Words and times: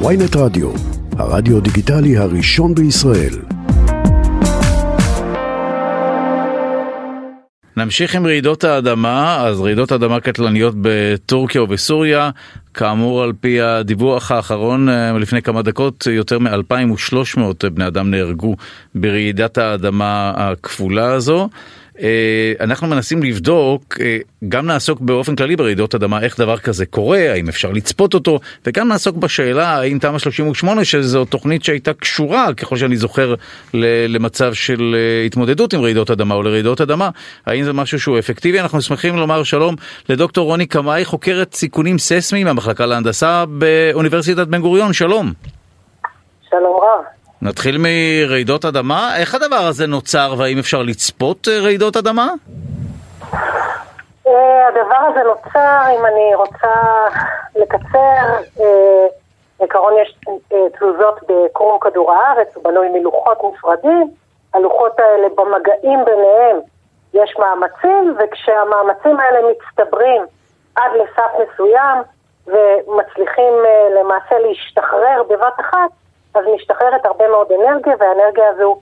ויינט 0.00 0.36
רדיו, 0.36 0.70
הרדיו 1.18 1.60
דיגיטלי 1.60 2.16
הראשון 2.16 2.74
בישראל. 2.74 3.34
נמשיך 7.76 8.14
עם 8.14 8.26
רעידות 8.26 8.64
האדמה, 8.64 9.46
אז 9.46 9.60
רעידות 9.60 9.92
אדמה 9.92 10.20
קטלניות 10.20 10.74
בטורקיה 10.80 11.62
ובסוריה, 11.62 12.30
כאמור 12.74 13.22
על 13.22 13.32
פי 13.40 13.60
הדיווח 13.60 14.30
האחרון 14.30 14.88
אה, 14.88 15.18
לפני 15.18 15.42
כמה 15.42 15.62
דקות, 15.62 16.06
יותר 16.10 16.38
מ-2,300 16.38 17.40
בני 17.74 17.86
אדם 17.86 18.10
נהרגו 18.10 18.56
ברעידת 18.94 19.58
האדמה 19.58 20.32
הכפולה 20.36 21.12
הזו. 21.12 21.48
אה, 22.00 22.52
אנחנו 22.60 22.86
מנסים 22.86 23.22
לבדוק, 23.22 24.00
אה, 24.00 24.18
גם 24.48 24.66
נעסוק 24.66 25.00
באופן 25.00 25.36
כללי 25.36 25.56
ברעידות 25.56 25.94
אדמה, 25.94 26.22
איך 26.22 26.40
דבר 26.40 26.58
כזה 26.58 26.86
קורה, 26.86 27.18
האם 27.18 27.48
אפשר 27.48 27.72
לצפות 27.72 28.14
אותו, 28.14 28.40
וגם 28.66 28.88
נעסוק 28.88 29.16
בשאלה 29.16 29.68
האם 29.68 29.98
תמ"א 29.98 30.18
38, 30.18 30.84
שזו 30.84 31.24
תוכנית 31.24 31.64
שהייתה 31.64 31.92
קשורה, 31.92 32.54
ככל 32.54 32.76
שאני 32.76 32.96
זוכר, 32.96 33.34
למצב 34.08 34.54
של 34.54 34.94
אה, 34.98 35.26
התמודדות 35.26 35.72
עם 35.72 35.80
רעידות 35.80 36.10
אדמה 36.10 36.34
או 36.34 36.42
לרעידות 36.42 36.80
אדמה, 36.80 37.10
האם 37.46 37.64
זה 37.64 37.72
משהו 37.72 38.00
שהוא 38.00 38.18
אפקטיבי? 38.18 38.60
אנחנו 38.60 38.82
שמחים 38.82 39.16
לומר 39.16 39.42
שלום 39.42 39.74
לדוקטור 40.08 40.46
רוני 40.46 40.66
קמאי, 40.66 41.04
חוקרת 41.04 41.54
סיכונים 41.54 41.98
ססמיים 41.98 42.46
מהמחלקה 42.46 42.86
להנדסה 42.86 43.44
באוניברסיטת 43.48 44.46
בן 44.46 44.60
גוריון, 44.60 44.92
שלום. 44.92 45.32
שלום 46.50 46.76
רב. 46.76 47.23
נתחיל 47.44 47.76
מרעידות 47.78 48.64
אדמה. 48.64 49.16
איך 49.20 49.34
הדבר 49.34 49.66
הזה 49.68 49.86
נוצר 49.86 50.34
והאם 50.38 50.58
אפשר 50.58 50.82
לצפות 50.82 51.48
אה, 51.48 51.60
רעידות 51.60 51.96
אדמה? 51.96 52.28
אה, 54.26 54.68
הדבר 54.68 55.00
הזה 55.10 55.20
נוצר, 55.22 55.80
אם 55.98 56.06
אני 56.06 56.34
רוצה 56.34 56.74
לקצר, 57.56 58.24
אה, 58.60 59.06
בעיקרון 59.60 59.92
יש 60.02 60.18
תזוזות 60.76 61.20
בקרום 61.28 61.78
כדור 61.80 62.12
הארץ, 62.12 62.48
הוא 62.54 62.64
בנוי 62.64 62.88
מלוחות 62.88 63.38
נפרדים, 63.52 64.10
הלוחות 64.54 65.00
האלה 65.00 65.28
במגעים 65.36 66.04
ביניהם 66.04 66.56
יש 67.14 67.34
מאמצים, 67.38 68.16
וכשהמאמצים 68.18 69.20
האלה 69.20 69.38
מצטברים 69.50 70.22
עד 70.74 70.90
לסף 70.94 71.30
מסוים 71.42 71.98
ומצליחים 72.46 73.52
למעשה 74.00 74.38
להשתחרר 74.38 75.22
בבת 75.28 75.60
אחת, 75.60 75.90
אז 76.34 76.44
משתחררת 76.54 77.06
הרבה 77.06 77.28
מאוד 77.28 77.46
אנרגיה, 77.52 77.94
והאנרגיה 78.00 78.48
הזו 78.48 78.80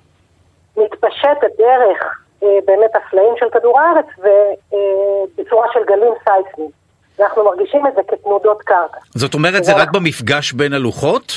מתפשטת 0.76 1.58
דרך 1.58 2.22
אה, 2.42 2.58
באמת 2.64 2.90
הסלעים 2.96 3.34
של 3.38 3.50
כדור 3.50 3.80
הארץ 3.80 4.06
ובצורה 4.18 5.66
אה, 5.66 5.72
של 5.72 5.80
גלים 5.86 6.12
סייסמיים. 6.24 6.70
ואנחנו 7.18 7.44
מרגישים 7.44 7.86
את 7.86 7.94
זה 7.94 8.00
כתנודות 8.08 8.62
קרקע. 8.62 8.98
זאת 9.14 9.34
אומרת, 9.34 9.64
זה 9.64 9.72
רק 9.76 9.88
במפגש 9.92 10.52
בין 10.52 10.72
הלוחות? 10.72 11.32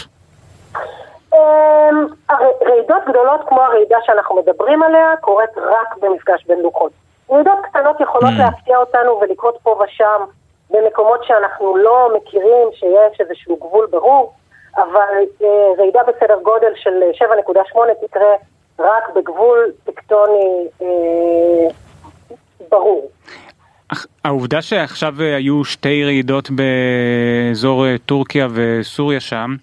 אה, 1.33 1.89
רעידות 2.61 3.03
גדולות 3.09 3.41
כמו 3.47 3.61
הרעידה 3.61 3.97
שאנחנו 4.05 4.35
מדברים 4.35 4.83
עליה 4.83 5.13
קורית 5.21 5.57
רק 5.57 5.97
במפגש 6.01 6.45
בין 6.47 6.59
לוחות. 6.59 6.91
רעידות 7.31 7.57
קטנות 7.63 8.01
יכולות 8.01 8.33
mm. 8.33 8.37
להפתיע 8.37 8.77
אותנו 8.77 9.19
ולקרות 9.21 9.57
פה 9.63 9.83
ושם 9.83 10.25
במקומות 10.69 11.23
שאנחנו 11.23 11.77
לא 11.77 12.09
מכירים 12.17 12.67
שיש 12.73 13.21
איזשהו 13.21 13.55
גבול 13.55 13.87
ברור. 13.91 14.33
אבל 14.77 15.23
אה, 15.43 15.47
רעידה 15.77 15.99
בסדר 16.03 16.37
גודל 16.43 16.71
של 16.75 17.01
7.8 17.13 18.07
תקרה 18.07 18.35
רק 18.79 19.09
בגבול 19.15 19.71
טקטוני 19.85 20.67
אה, 20.81 21.67
ברור. 22.69 23.09
העובדה 24.23 24.61
שעכשיו 24.61 25.13
אה, 25.21 25.35
היו 25.35 25.63
שתי 25.63 26.03
רעידות 26.03 26.49
באזור 26.49 27.85
אה, 27.85 27.95
טורקיה 28.05 28.47
וסוריה 28.53 29.19
שם, 29.19 29.55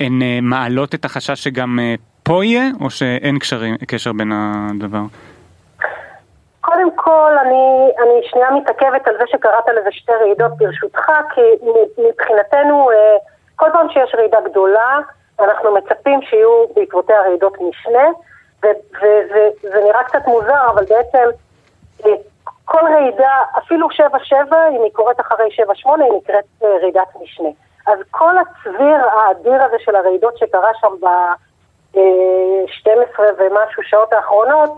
הן 0.00 0.22
אה, 0.22 0.38
מעלות 0.42 0.94
את 0.94 1.04
החשש 1.04 1.44
שגם 1.44 1.78
פה 2.22 2.44
יהיה, 2.44 2.64
או 2.80 2.90
שאין 2.90 3.38
קשרים, 3.38 3.76
קשר 3.88 4.12
בין 4.12 4.32
הדבר? 4.32 5.02
קודם 6.60 6.96
כל, 6.96 7.32
אני, 7.42 7.90
אני 8.02 8.28
שנייה 8.30 8.50
מתעכבת 8.50 9.08
על 9.08 9.14
זה 9.18 9.24
שקראת 9.26 9.64
לזה 9.80 9.88
שתי 9.92 10.12
רעידות 10.12 10.56
ברשותך, 10.56 11.10
כי 11.34 11.40
מבחינתנו... 11.98 12.90
אה, 12.90 13.16
פעם 13.84 13.92
שיש 13.92 14.14
רעידה 14.14 14.40
גדולה, 14.40 14.98
אנחנו 15.40 15.74
מצפים 15.74 16.22
שיהיו 16.22 16.64
בעקבותיה 16.74 17.20
רעידות 17.20 17.56
משנה, 17.60 18.08
וזה 18.62 19.80
נראה 19.84 20.04
קצת 20.04 20.26
מוזר, 20.26 20.70
אבל 20.70 20.84
בעצם 20.84 21.28
אה, 22.06 22.10
כל 22.64 22.80
רעידה, 22.92 23.42
אפילו 23.58 23.88
7-7, 23.90 23.94
אם 24.70 24.82
היא 24.82 24.92
קורית 24.92 25.20
אחרי 25.20 25.48
7-8, 25.84 25.88
היא 26.02 26.12
נקראת 26.16 26.44
אה, 26.64 26.68
רעידת 26.82 27.08
משנה. 27.22 27.48
אז 27.86 27.98
כל 28.10 28.34
הצביר 28.38 28.96
האדיר 29.12 29.62
הזה 29.62 29.76
של 29.78 29.96
הרעידות 29.96 30.38
שקרה 30.38 30.70
שם 30.80 30.92
ב-12 31.00 32.00
אה, 33.20 33.26
ומשהו 33.38 33.82
שעות 33.82 34.12
האחרונות, 34.12 34.70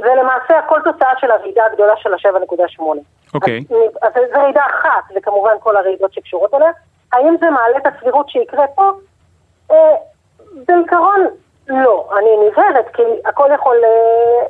זה 0.00 0.14
למעשה 0.18 0.58
הכל 0.58 0.80
תוצאה 0.84 1.12
של 1.20 1.30
הרעידה 1.30 1.66
הגדולה 1.66 1.96
של 1.96 2.14
ה-7.8. 2.14 2.82
אוקיי. 3.34 3.64
אז, 4.02 4.12
זו 4.14 4.40
רעידה 4.40 4.62
אחת, 4.66 5.04
וכמובן 5.16 5.54
כל 5.60 5.76
הרעידות 5.76 6.12
שקשורות 6.12 6.54
אליה. 6.54 6.70
האם 7.12 7.36
זה 7.40 7.50
מעלה 7.50 7.76
את 7.76 7.86
הסבירות 7.86 8.28
שיקרה 8.30 8.66
פה? 8.74 8.90
אה, 9.70 9.94
בעיקרון, 10.66 11.26
לא. 11.68 12.10
אני 12.18 12.48
נזהרת, 12.48 12.86
כי 12.94 13.02
הכל 13.24 13.50
יכול 13.54 13.76
אה, 13.84 14.46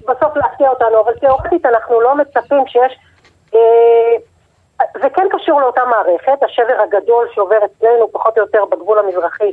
בסוף 0.00 0.36
להפתיע 0.36 0.70
אותנו, 0.70 1.00
אבל 1.00 1.14
תיאורטית 1.14 1.66
אנחנו 1.66 2.00
לא 2.00 2.16
מצפים 2.16 2.66
שיש... 2.66 2.98
אה, 3.54 4.16
זה 5.02 5.10
כן 5.10 5.26
קשור 5.30 5.60
לאותה 5.60 5.82
מערכת, 5.84 6.42
השבר 6.42 6.80
הגדול 6.82 7.28
שעובר 7.34 7.58
אצלנו 7.64 8.12
פחות 8.12 8.38
או 8.38 8.42
יותר 8.42 8.64
בגבול 8.64 8.98
המזרחי 8.98 9.52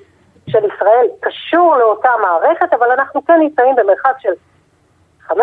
של 0.49 0.65
ישראל, 0.65 1.07
קשור 1.19 1.75
לאותה 1.77 2.09
מערכת, 2.21 2.73
אבל 2.73 2.91
אנחנו 2.91 3.25
כן 3.25 3.39
נמצאים 3.39 3.75
במרחק 3.75 4.13
של 4.19 4.33
500-600 5.29 5.33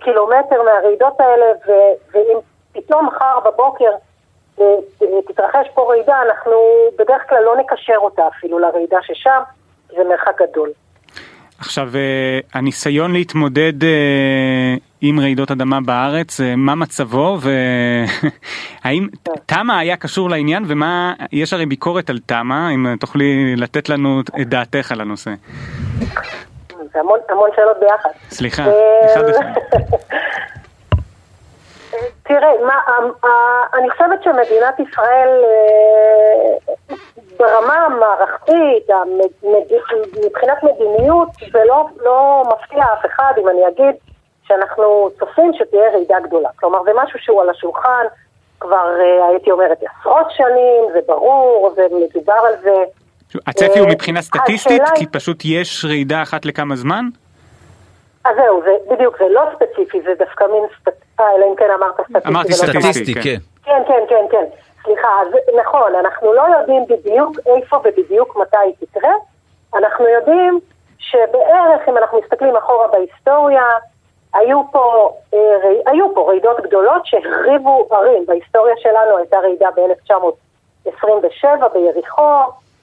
קילומטר 0.00 0.62
מהרעידות 0.62 1.20
האלה, 1.20 1.46
ו- 1.66 2.12
ואם 2.12 2.38
פתאום 2.72 3.06
מחר 3.06 3.38
בבוקר 3.44 3.90
אה, 4.60 4.64
אה, 5.02 5.06
תתרחש 5.28 5.66
פה 5.74 5.86
רעידה, 5.88 6.22
אנחנו 6.22 6.52
בדרך 6.98 7.22
כלל 7.28 7.42
לא 7.44 7.56
נקשר 7.56 7.96
אותה 7.96 8.22
אפילו 8.28 8.58
לרעידה 8.58 8.98
ששם, 9.02 9.40
זה 9.88 10.02
מרחק 10.08 10.42
גדול. 10.42 10.70
עכשיו, 11.58 11.88
אה, 11.94 12.38
הניסיון 12.54 13.12
להתמודד 13.12 13.72
עם 15.00 15.20
רעידות 15.20 15.50
אדמה 15.50 15.80
בארץ, 15.80 16.40
מה 16.56 16.74
מצבו 16.74 17.38
והאם. 17.40 19.08
תמ"א 19.46 19.72
היה 19.72 19.96
קשור 19.96 20.30
לעניין 20.30 20.64
ומה, 20.68 21.12
יש 21.32 21.52
הרי 21.52 21.66
ביקורת 21.66 22.10
על 22.10 22.18
תמ"א, 22.26 22.70
אם 22.74 22.96
תוכלי 22.96 23.56
לתת 23.56 23.88
לנו 23.88 24.20
את 24.40 24.48
דעתך 24.48 24.92
על 24.92 25.00
הנושא. 25.00 25.30
זה 26.92 27.00
המון, 27.00 27.18
המון 27.28 27.50
שאלות 27.56 27.76
ביחד. 27.80 28.10
סליחה, 28.30 28.62
אה, 28.62 29.14
אחד 29.14 29.28
אחד. 29.28 29.44
תראה, 32.22 32.50
מה, 32.66 32.80
אני 33.74 33.90
חושבת 33.90 34.22
שמדינת 34.22 34.80
ישראל 34.80 35.44
אה, 35.44 36.96
ברמה 37.38 37.74
המערכתית, 37.74 38.90
מבחינת 40.24 40.62
מדיניות, 40.62 41.28
זה 41.52 41.62
לא, 41.64 41.86
לא 42.04 42.42
מפתיע 42.52 42.84
אף 42.84 43.06
אחד 43.06 43.32
אם 43.38 43.48
אני 43.48 43.68
אגיד 43.68 43.94
שאנחנו 44.42 45.10
צופים 45.18 45.52
שתהיה 45.54 45.90
רעידה 45.90 46.20
גדולה. 46.20 46.48
כלומר, 46.56 46.82
זה 46.84 46.90
משהו 46.94 47.18
שהוא 47.18 47.42
על 47.42 47.50
השולחן 47.50 48.04
כבר, 48.60 49.00
אה, 49.00 49.26
הייתי 49.26 49.50
אומרת, 49.50 49.78
עשרות 49.82 50.26
שנים, 50.30 50.84
זה 50.92 50.98
ברור, 51.06 51.74
ומדובר 51.76 52.32
על 52.32 52.54
זה 52.62 52.74
הצפי 53.46 53.78
הוא 53.78 53.88
מבחינה 53.88 54.22
סטטיסטית? 54.22 54.82
כי 54.94 55.06
פשוט 55.06 55.42
יש 55.44 55.84
רעידה 55.84 56.22
אחת 56.22 56.44
לכמה 56.44 56.76
זמן? 56.76 57.04
אז 58.24 58.36
זהו, 58.36 58.62
זה 58.64 58.94
בדיוק, 58.94 59.18
זה 59.18 59.24
לא 59.30 59.42
ספציפי, 59.54 60.00
זה 60.02 60.10
דווקא 60.18 60.44
מין 60.52 60.64
סטטיסטי, 60.80 61.04
אה, 61.20 61.36
אלא 61.36 61.44
אם 61.50 61.56
כן 61.56 61.70
אמרת 61.78 61.94
סטטיסטי. 61.94 62.28
אמרתי 62.28 62.52
סטטיסטי, 62.52 63.14
כן. 63.14 63.36
כן, 63.64 63.82
כן, 63.88 64.02
כן, 64.08 64.24
כן. 64.30 64.44
סליחה, 64.84 65.08
אז 65.08 65.28
נכון, 65.60 65.94
אנחנו 66.00 66.32
לא 66.32 66.42
יודעים 66.58 66.82
בדיוק 66.88 67.36
איפה 67.46 67.76
ובדיוק 67.76 68.36
מתי 68.36 68.56
היא 68.56 68.74
תקרה, 68.80 69.12
אנחנו 69.74 70.08
יודעים 70.08 70.60
שבערך, 70.98 71.88
אם 71.88 71.98
אנחנו 71.98 72.20
מסתכלים 72.20 72.56
אחורה 72.56 72.88
בהיסטוריה, 72.88 73.64
היו 74.34 74.62
פה, 74.72 75.14
אה, 75.34 75.38
היו 75.86 76.14
פה 76.14 76.28
רעידות 76.28 76.60
גדולות 76.60 77.06
שהחריבו 77.06 77.88
ערים. 77.90 78.26
בהיסטוריה 78.26 78.74
שלנו 78.78 79.16
הייתה 79.16 79.36
רעידה 79.38 79.68
ב-1927 79.76 81.68
ביריחו, 81.72 82.32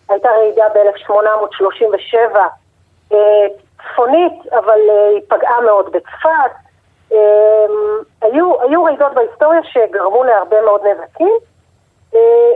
הייתה 0.09 0.29
רעידה 0.29 0.63
ב-1837 0.75 2.37
אה, 3.11 3.17
צפונית, 3.77 4.33
אבל 4.51 4.79
אה, 4.89 5.09
היא 5.09 5.21
פגעה 5.27 5.61
מאוד 5.61 5.85
בצפת. 5.91 6.51
אה, 7.13 7.17
היו, 8.21 8.61
היו 8.61 8.83
רעידות 8.83 9.13
בהיסטוריה 9.13 9.59
שגרמו 9.63 10.23
להרבה 10.23 10.61
מאוד 10.61 10.81
נזקים, 10.81 11.37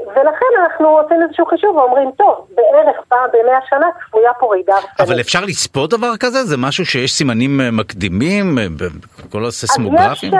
ולכן 0.07 0.45
אנחנו 0.63 0.87
עושים 0.87 1.23
איזשהו 1.23 1.45
חישוב 1.45 1.75
ואומרים, 1.75 2.11
טוב, 2.17 2.47
בערך 2.55 2.97
פעם 3.07 3.29
במאה 3.33 3.59
שנה 3.69 3.87
צפויה 4.07 4.33
פה 4.33 4.47
רעידה 4.51 4.73
הרסנית. 4.73 5.01
אבל 5.01 5.19
אפשר 5.19 5.39
לצפות 5.47 5.89
דבר 5.89 6.17
כזה? 6.19 6.43
זה 6.43 6.57
משהו 6.57 6.85
שיש 6.85 7.11
סימנים 7.11 7.59
מקדימים 7.77 8.55
בכל 8.77 9.45
הססמוגרפים? 9.45 10.33
יש, 10.33 10.39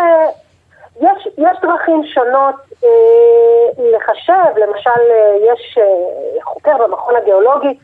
יש, 1.02 1.28
יש 1.38 1.58
דרכים 1.62 2.04
שונות 2.04 2.56
אה, 2.84 3.84
לחשב, 3.96 4.58
למשל 4.58 5.02
יש 5.42 5.78
חוקר 6.44 6.78
במכון 6.78 7.16
הגיאולוגי 7.16 7.80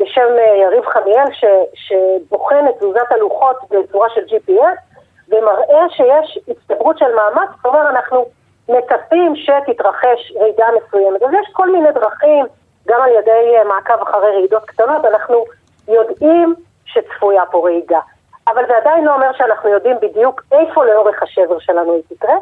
בשם 0.00 0.28
יריב 0.60 0.84
חמיאל 0.86 1.32
ש, 1.32 1.44
שבוחן 1.74 2.64
את 2.68 2.76
תזוזת 2.76 3.12
הלוחות 3.12 3.56
בצורה 3.70 4.08
של 4.14 4.20
GPS 4.20 4.80
ומראה 5.28 5.84
שיש 5.90 6.38
הצטברות 6.48 6.98
של 6.98 7.14
מאמץ, 7.14 7.48
זאת 7.56 7.66
אומרת 7.66 7.86
אנחנו 7.86 8.26
מצפים 8.68 9.36
שתתרחש 9.36 10.32
רעידה 10.40 10.66
מסוימת. 10.76 11.22
אז 11.22 11.30
יש 11.32 11.52
כל 11.52 11.72
מיני 11.72 11.92
דרכים, 11.92 12.46
גם 12.88 13.02
על 13.02 13.10
ידי 13.10 13.52
מעקב 13.68 14.02
אחרי 14.02 14.30
רעידות 14.36 14.64
קטנות, 14.64 15.04
אנחנו 15.04 15.44
יודעים 15.88 16.54
שצפויה 16.84 17.46
פה 17.50 17.64
רעידה. 17.64 18.00
אבל 18.48 18.66
זה 18.66 18.76
עדיין 18.76 19.04
לא 19.04 19.14
אומר 19.14 19.32
שאנחנו 19.38 19.68
יודעים 19.68 19.96
בדיוק 20.02 20.42
איפה 20.52 20.84
לאורך 20.84 21.22
השבר 21.22 21.58
שלנו 21.58 21.92
היא 21.92 22.02
תקרה 22.08 22.34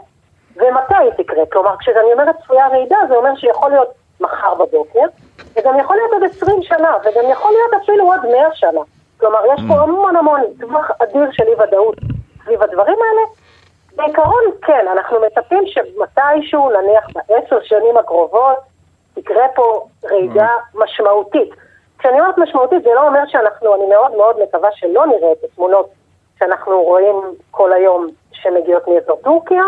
ומתי 0.57 0.95
היא 0.95 1.11
תקרה. 1.11 1.47
כלומר, 1.53 1.77
כשאני 1.79 2.13
אומרת 2.13 2.37
צפויה 2.43 2.69
רעידה, 2.69 2.97
זה 3.09 3.15
אומר 3.15 3.37
שיכול 3.37 3.71
להיות 3.71 3.89
מחר 4.21 4.55
בבוקר, 4.55 5.05
וגם 5.57 5.79
יכול 5.79 5.97
להיות 5.97 6.13
עוד 6.13 6.23
20 6.25 6.63
שנה, 6.63 6.97
וגם 7.01 7.31
יכול 7.31 7.51
להיות 7.51 7.83
אפילו 7.83 8.05
עוד 8.05 8.21
100 8.33 8.55
שנה. 8.55 8.81
כלומר, 9.21 9.39
יש 9.55 9.61
פה 9.69 9.75
mm. 9.75 9.83
המון 9.83 10.17
המון 10.17 10.41
טווח 10.61 10.91
אדיר 11.03 11.29
של 11.33 11.45
אי 11.49 11.55
ודאות 11.55 11.97
סביב 12.45 12.63
הדברים 12.63 12.97
האלה. 13.03 13.23
בעיקרון, 13.97 14.45
כן, 14.63 14.87
אנחנו 14.93 15.17
מצפים 15.21 15.63
שמתישהו, 15.67 16.71
נניח 16.71 17.07
בעשר 17.29 17.59
שנים 17.63 17.97
הקרובות, 17.97 18.57
תקרה 19.15 19.45
פה 19.55 19.87
רעידה 20.05 20.49
mm. 20.49 20.79
משמעותית. 20.85 21.51
כשאני 21.99 22.21
אומרת 22.21 22.39
משמעותית 22.39 22.83
זה 22.83 22.91
לא 22.95 23.07
אומר 23.07 23.21
שאנחנו, 23.27 23.75
אני 23.75 23.87
מאוד 23.87 24.17
מאוד 24.17 24.37
מקווה 24.43 24.69
שלא 24.73 25.07
נראה 25.07 25.33
את 25.33 25.45
התמונות 25.45 25.89
שאנחנו 26.39 26.83
רואים 26.83 27.17
כל 27.51 27.73
היום 27.73 28.07
שמגיעות 28.33 28.89
מאזור 28.89 29.17
טורקיה. 29.25 29.63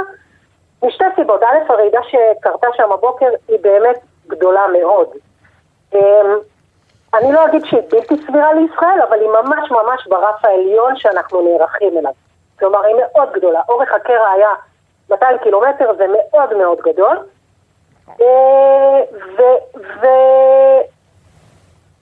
משתי 0.83 1.05
סיבות, 1.17 1.43
א', 1.43 1.73
הרעידה 1.73 2.01
שקרתה 2.03 2.67
שם 2.77 2.93
הבוקר 2.93 3.29
היא 3.49 3.59
באמת 3.61 3.99
גדולה 4.27 4.67
מאוד. 4.67 5.09
אמ, 5.95 6.39
אני 7.15 7.33
לא 7.33 7.45
אגיד 7.45 7.65
שהיא 7.65 7.81
בלתי 7.91 8.15
סבירה 8.27 8.53
לישראל, 8.53 9.03
אבל 9.09 9.21
היא 9.21 9.29
ממש 9.29 9.71
ממש 9.71 10.07
ברף 10.07 10.45
העליון 10.45 10.97
שאנחנו 10.97 11.41
נערכים 11.41 11.99
אליו. 11.99 12.13
כלומר, 12.59 12.85
היא 12.85 12.97
מאוד 12.97 13.33
גדולה. 13.33 13.61
אורך 13.69 13.93
הקרע 13.93 14.29
היה 14.29 14.49
200 15.11 15.39
קילומטר, 15.39 15.95
זה 15.97 16.07
מאוד 16.09 16.57
מאוד 16.57 16.79
גדול. 16.81 17.19
אה, 18.21 19.01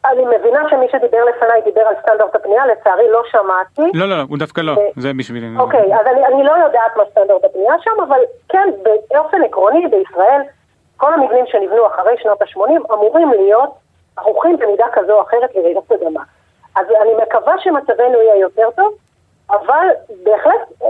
אני 0.07 0.25
מבינה 0.25 0.63
שמי 0.71 0.87
שדיבר 0.93 1.25
לפניי 1.25 1.63
דיבר 1.65 1.81
על 1.81 1.95
סטנדרט 2.03 2.35
הפנייה, 2.35 2.67
לצערי 2.67 3.11
לא 3.11 3.23
שמעתי. 3.31 3.99
לא, 3.99 4.09
לא, 4.09 4.15
הוא 4.29 4.39
דווקא 4.39 4.61
לא, 4.61 4.75
זה 4.97 5.13
בשבילי. 5.19 5.47
אוקיי, 5.59 5.95
אז 5.95 6.07
אני, 6.07 6.27
אני 6.27 6.45
לא 6.45 6.53
יודעת 6.53 6.97
מה 6.97 7.05
סטנדרט 7.11 7.45
הפנייה 7.45 7.75
שם, 7.81 8.01
אבל 8.09 8.21
כן, 8.49 8.69
באופן 9.11 9.45
עקרוני 9.45 9.87
בישראל, 9.87 10.43
כל 10.97 11.15
המבנים 11.15 11.45
שנבנו 11.47 11.87
אחרי 11.87 12.15
שנות 12.19 12.43
ה-80 12.43 12.95
אמורים 12.95 13.31
להיות 13.31 13.71
ערוכים 14.17 14.57
במידה 14.57 14.87
כזו 14.93 15.13
או 15.13 15.23
אחרת 15.23 15.55
לרעידות 15.55 15.93
אדמה. 15.93 16.23
אז 16.77 16.87
אני 17.03 17.15
מקווה 17.23 17.55
שמצבנו 17.59 18.23
יהיה 18.23 18.37
יותר 18.37 18.69
טוב, 18.77 18.95
אבל 19.51 19.87
בהחלט 20.25 20.73
אה, 20.83 20.89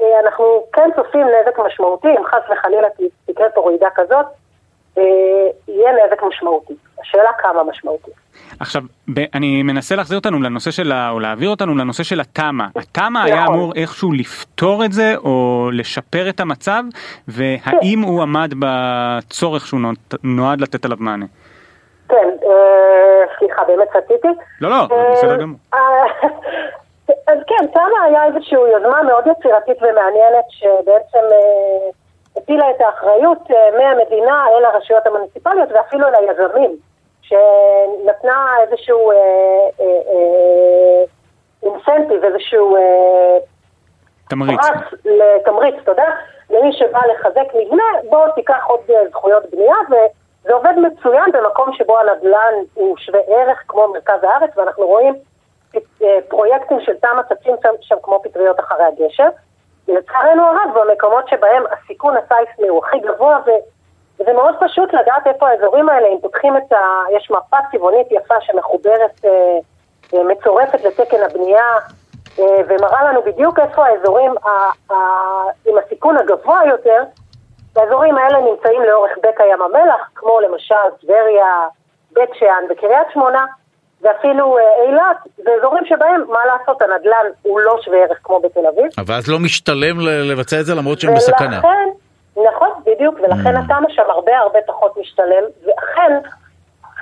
אה, 0.00 0.20
אנחנו 0.20 0.66
כן 0.72 0.90
צופים 0.96 1.26
נזק 1.26 1.58
משמעותי, 1.58 2.08
אם 2.08 2.24
חס 2.24 2.42
וחלילה 2.50 2.88
תקרה 3.26 3.50
פה 3.50 3.60
רעידה 3.60 3.88
כזאת, 3.94 4.26
אה, 4.98 5.02
יהיה 5.68 5.92
נזק 6.20 6.36
משמעותי. 6.36 6.74
השאלה 7.02 7.30
כמה 7.38 7.62
משמעותי. 7.62 8.10
עכשיו, 8.60 8.82
אני 9.34 9.62
מנסה 9.62 9.96
להחזיר 9.96 10.18
אותנו 10.18 10.40
לנושא 10.40 10.70
של 10.70 10.92
ה... 10.92 11.10
או 11.10 11.20
להעביר 11.20 11.50
אותנו 11.50 11.74
לנושא 11.74 12.02
של 12.02 12.20
התמ"א. 12.20 12.64
התמ"א 12.76 13.08
נכון. 13.08 13.16
היה 13.16 13.46
אמור 13.46 13.72
איכשהו 13.76 14.12
לפתור 14.12 14.84
את 14.84 14.92
זה 14.92 15.14
או 15.16 15.68
לשפר 15.72 16.28
את 16.28 16.40
המצב, 16.40 16.82
והאם 17.28 18.00
הוא 18.00 18.22
עמד 18.22 18.54
בצורך 18.58 19.66
שהוא 19.66 19.80
נועד 20.24 20.60
לתת 20.60 20.84
עליו 20.84 20.96
מענה? 21.00 21.26
כן, 22.08 22.28
אה, 22.42 23.24
סליחה, 23.38 23.62
באמת 23.64 23.88
סטיתי. 24.04 24.28
לא, 24.60 24.70
לא, 24.70 24.76
אה, 24.92 25.12
בסדר 25.12 25.36
גמור. 25.36 25.58
אה, 25.74 25.78
אז 27.28 27.38
כן, 27.46 27.66
תמ"א 27.74 28.04
היה 28.06 28.24
איזושהי 28.24 28.58
יוזמה 28.72 29.02
מאוד 29.02 29.24
יצירתית 29.26 29.76
ומעניינת 29.82 30.44
שבעצם 30.50 31.26
הטילה 32.36 32.70
את 32.70 32.80
האחריות 32.80 33.50
אה, 33.50 33.70
מהמדינה 33.78 34.46
אל 34.48 34.64
הרשויות 34.64 35.06
המוניציפליות 35.06 35.68
ואפילו 35.72 36.06
אל 36.06 36.14
היזמים, 36.14 36.76
שנתנה 37.22 38.54
איזשהו 38.60 39.12
אינסנטיב, 41.62 42.24
אה, 42.24 42.28
אה, 42.28 42.34
איזשהו... 42.34 42.76
תמריץ. 44.28 44.60
תמריץ, 45.44 45.74
תודה. 45.84 46.04
למי 46.50 46.72
שבא 46.72 47.00
לחזק 47.06 47.54
מבנה, 47.54 47.84
בוא 48.08 48.28
תיקח 48.34 48.64
עוד 48.66 48.80
זכויות 49.10 49.50
בנייה, 49.50 49.74
וזה 49.90 50.54
עובד 50.54 50.74
מצוין 50.76 51.32
במקום 51.32 51.72
שבו 51.72 51.98
הנדל"ן 51.98 52.54
הוא 52.74 52.96
שווה 52.96 53.20
ערך 53.26 53.62
כמו 53.68 53.88
מרכז 53.92 54.24
הארץ, 54.24 54.50
ואנחנו 54.56 54.86
רואים 54.86 55.14
פרויקטים 56.28 56.80
של 56.80 56.96
תמ"א 56.96 57.34
צצים 57.34 57.54
שם 57.80 57.96
כמו 58.02 58.22
פטריות 58.22 58.60
אחרי 58.60 58.84
הגשם. 58.84 59.28
לצערנו 59.94 60.42
הרב, 60.46 60.70
במקומות 60.74 61.28
שבהם 61.28 61.62
הסיכון 61.70 62.14
הסייסמי 62.16 62.68
הוא 62.68 62.84
הכי 62.84 62.98
גבוה, 62.98 63.38
ו... 63.46 63.50
וזה 64.20 64.32
מאוד 64.32 64.54
פשוט 64.60 64.94
לדעת 64.94 65.26
איפה 65.26 65.48
האזורים 65.48 65.88
האלה, 65.88 66.08
אם 66.08 66.18
פותחים 66.22 66.56
את 66.56 66.72
ה... 66.72 66.76
יש 67.16 67.30
מפה 67.30 67.56
צבעונית 67.72 68.06
יפה 68.10 68.34
שמחוברת, 68.40 69.24
אה, 69.24 69.30
אה, 70.14 70.24
מצורפת 70.24 70.84
לתקן 70.84 71.22
הבנייה, 71.22 71.66
אה, 72.38 72.60
ומראה 72.68 73.04
לנו 73.04 73.22
בדיוק 73.22 73.58
איפה 73.58 73.86
האזורים 73.86 74.34
ה... 74.44 74.48
ה... 74.92 74.94
עם 75.66 75.78
הסיכון 75.78 76.16
הגבוה 76.16 76.60
יותר, 76.68 77.02
האזורים 77.76 78.18
האלה 78.18 78.40
נמצאים 78.40 78.82
לאורך 78.82 79.12
בקע 79.18 79.44
ים 79.46 79.62
המלח, 79.62 80.10
כמו 80.14 80.40
למשל 80.40 80.90
טבריה, 81.00 81.66
בית 82.12 82.30
שאן 82.34 82.64
וקריית 82.70 83.06
שמונה, 83.12 83.46
ואפילו 84.02 84.58
אה, 84.58 84.62
אילת, 84.88 85.16
זה 85.36 85.50
אזורים 85.58 85.84
שבהם, 85.86 86.20
מה 86.28 86.38
לעשות, 86.46 86.82
הנדל"ן 86.82 87.26
הוא 87.42 87.60
לא 87.60 87.76
שווה 87.82 87.98
ערך 87.98 88.18
כמו 88.22 88.40
בתל 88.40 88.66
אביב. 88.66 88.86
אבל 88.98 89.14
אז 89.14 89.28
לא 89.28 89.38
משתלם 89.38 90.00
לבצע 90.00 90.60
את 90.60 90.66
זה 90.66 90.74
למרות 90.74 91.00
שהם 91.00 91.14
בסכנה. 91.14 91.56
ולכן, 91.56 91.88
נכון, 92.36 92.68
בדיוק, 92.86 93.14
ולכן 93.14 93.56
mm. 93.56 93.60
התמ"א 93.60 93.88
שם 93.88 94.02
הרבה 94.08 94.38
הרבה 94.38 94.58
פחות 94.66 94.96
משתלם, 95.00 95.44
ואכן, 95.66 96.12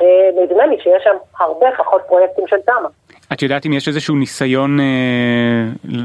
אה, 0.03 0.43
נדמה 0.43 0.67
לי 0.67 0.77
שיש 0.83 1.05
שם 1.05 1.17
הרבה 1.39 1.67
פחות 1.79 2.03
פרויקטים 2.09 2.45
של 2.47 2.57
תמ"א. 2.67 2.89
את 3.33 3.43
יודעת 3.43 3.67
אם 3.67 3.73
יש 3.73 3.89
איזשהו 3.89 4.17
ניסיון 4.17 4.81
אה, 4.81 4.85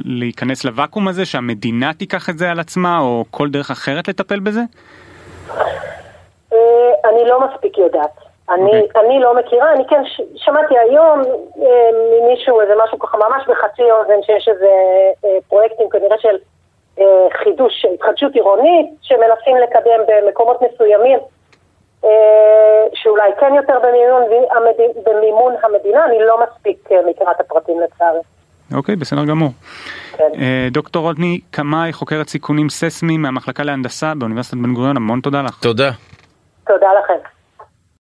להיכנס 0.06 0.66
לוואקום 0.66 1.07
הזה, 1.07 1.25
שהמדינה 1.25 1.94
תיקח 1.94 2.30
את 2.30 2.38
זה 2.38 2.51
על 2.51 2.60
עצמה, 2.60 3.00
או 3.00 3.25
כל 3.31 3.50
דרך 3.50 3.72
אחרת 3.72 4.07
לטפל 4.07 4.39
בזה? 4.39 4.62
אה, 6.54 6.57
אני 7.10 7.28
לא 7.28 7.48
מספיק 7.48 7.77
יודעת. 7.77 8.33
אני, 8.50 8.71
okay. 8.71 8.83
אוקיי. 8.83 9.01
אני 9.01 9.19
לא 9.19 9.35
מכירה, 9.35 9.73
אני 9.73 9.83
כן 9.88 10.05
ש, 10.05 10.21
שמעתי 10.35 10.77
היום 10.79 11.21
אה, 11.62 11.89
ממישהו 12.21 12.62
איזה 12.62 12.73
משהו 12.83 13.00
ככה 13.00 13.17
ממש 13.17 13.43
בחצי 13.47 13.91
אוזן 13.91 14.21
שיש 14.21 14.47
איזה 14.47 14.71
אה, 15.25 15.38
פרויקטים 15.50 15.89
כנראה 15.89 16.17
של 16.17 16.38
אה, 17.00 17.27
חידוש, 17.43 17.85
התחדשות 17.93 18.33
עירונית 18.33 18.89
שמנסים 19.01 19.57
לקדם 19.57 20.00
במקומות 20.07 20.62
מסוימים 20.62 21.19
אה, 22.05 22.09
שאולי 22.93 23.31
כן 23.39 23.53
יותר 23.55 23.73
במימון, 23.83 24.23
המד... 24.51 25.05
במימון 25.05 25.53
המדינה, 25.63 26.05
אני 26.05 26.19
לא 26.19 26.39
מספיק 26.43 26.91
אה, 26.91 26.97
מכירה 27.09 27.31
את 27.31 27.39
הפרטים 27.39 27.79
לצערי. 27.79 28.19
אוקיי, 28.73 28.95
okay, 28.95 28.97
בסדר 28.97 29.25
גמור. 29.25 29.50
כן. 30.17 30.31
אה, 30.39 30.67
דוקטור 30.71 31.03
רודני 31.03 31.39
קמאי, 31.51 31.93
חוקרת 31.93 32.27
סיכונים 32.27 32.69
ססמיים 32.69 33.21
מהמחלקה 33.21 33.63
להנדסה 33.63 34.13
באוניברסיטת 34.17 34.57
בן 34.57 34.73
גוריון, 34.73 34.97
המון 34.97 35.19
תודה 35.19 35.41
לך. 35.41 35.59
תודה. 35.62 35.89
תודה 36.67 36.88
לכם. 37.03 37.27